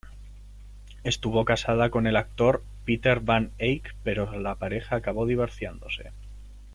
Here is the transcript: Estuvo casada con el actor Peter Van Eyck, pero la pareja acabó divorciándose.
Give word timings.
Estuvo 1.03 1.45
casada 1.45 1.91
con 1.91 2.07
el 2.07 2.15
actor 2.15 2.63
Peter 2.85 3.19
Van 3.19 3.51
Eyck, 3.59 3.93
pero 4.03 4.31
la 4.39 4.55
pareja 4.55 4.95
acabó 4.95 5.27
divorciándose. 5.27 6.11